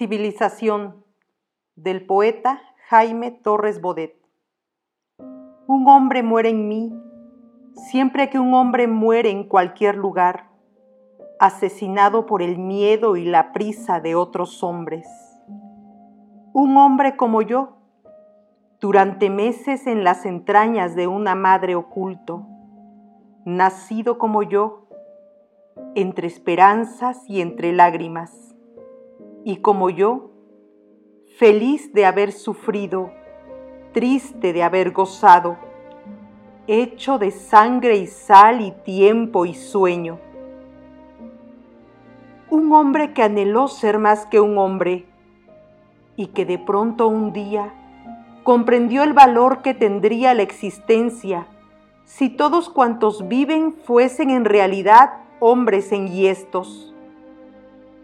[0.00, 1.04] Civilización
[1.76, 4.16] del poeta Jaime Torres Bodet.
[5.66, 6.90] Un hombre muere en mí
[7.74, 10.48] siempre que un hombre muere en cualquier lugar,
[11.38, 15.06] asesinado por el miedo y la prisa de otros hombres.
[16.54, 17.76] Un hombre como yo,
[18.80, 22.46] durante meses en las entrañas de una madre oculto,
[23.44, 24.88] nacido como yo,
[25.94, 28.49] entre esperanzas y entre lágrimas
[29.44, 30.30] y como yo,
[31.38, 33.10] feliz de haber sufrido,
[33.92, 35.56] triste de haber gozado,
[36.66, 40.18] hecho de sangre y sal y tiempo y sueño.
[42.50, 45.06] Un hombre que anheló ser más que un hombre
[46.16, 47.72] y que de pronto un día
[48.42, 51.46] comprendió el valor que tendría la existencia
[52.04, 56.89] si todos cuantos viven fuesen en realidad hombres enhiestos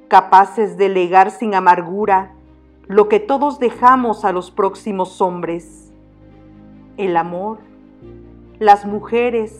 [0.08, 2.32] capaces de legar sin amargura
[2.86, 5.92] lo que todos dejamos a los próximos hombres,
[6.96, 7.58] el amor,
[8.60, 9.58] las mujeres,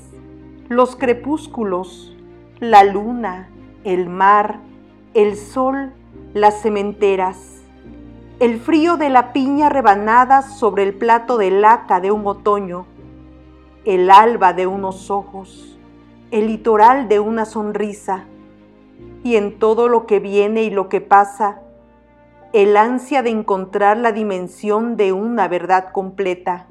[0.69, 2.17] los crepúsculos,
[2.61, 3.49] la luna,
[3.85, 4.61] el mar,
[5.15, 5.93] el sol,
[6.35, 7.63] las cementeras,
[8.39, 12.87] el frío de la piña rebanada sobre el plato de laca de un otoño,
[13.85, 15.79] el alba de unos ojos,
[16.31, 18.25] el litoral de una sonrisa,
[19.23, 21.61] y en todo lo que viene y lo que pasa,
[22.53, 26.67] el ansia de encontrar la dimensión de una verdad completa.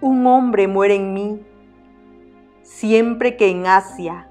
[0.00, 1.42] Un hombre muere en mí,
[2.62, 4.28] siempre que en Asia,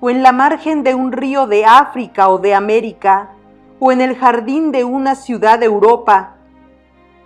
[0.00, 3.30] o en la margen de un río de África o de América,
[3.78, 6.36] o en el jardín de una ciudad de Europa,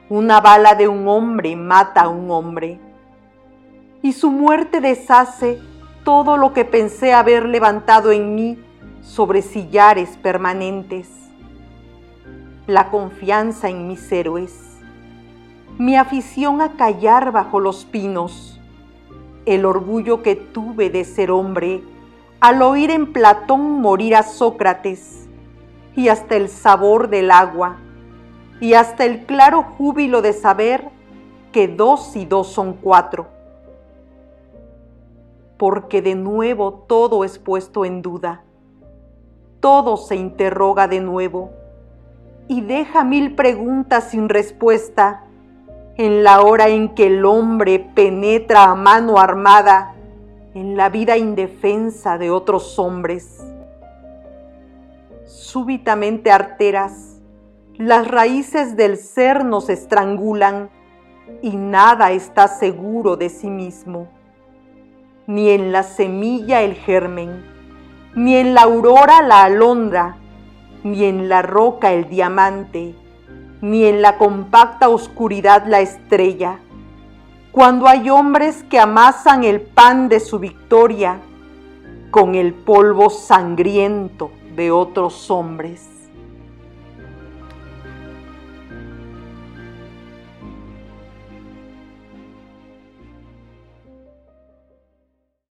[0.08, 2.80] una bala de un hombre mata a un hombre,
[4.02, 5.60] y su muerte deshace
[6.08, 8.58] todo lo que pensé haber levantado en mí
[9.02, 11.06] sobre sillares permanentes,
[12.66, 14.78] la confianza en mis héroes,
[15.76, 18.58] mi afición a callar bajo los pinos,
[19.44, 21.82] el orgullo que tuve de ser hombre
[22.40, 25.28] al oír en Platón morir a Sócrates,
[25.94, 27.76] y hasta el sabor del agua,
[28.62, 30.88] y hasta el claro júbilo de saber
[31.52, 33.37] que dos y dos son cuatro
[35.58, 38.44] porque de nuevo todo es puesto en duda.
[39.60, 41.50] Todo se interroga de nuevo
[42.46, 45.24] y deja mil preguntas sin respuesta
[45.96, 49.96] en la hora en que el hombre penetra a mano armada
[50.54, 53.44] en la vida indefensa de otros hombres.
[55.24, 57.20] Súbitamente arteras,
[57.76, 60.70] las raíces del ser nos estrangulan
[61.42, 64.17] y nada está seguro de sí mismo
[65.28, 67.44] ni en la semilla el germen,
[68.14, 70.16] ni en la aurora la alondra,
[70.82, 72.94] ni en la roca el diamante,
[73.60, 76.60] ni en la compacta oscuridad la estrella.
[77.52, 81.20] Cuando hay hombres que amasan el pan de su victoria
[82.10, 85.97] con el polvo sangriento de otros hombres.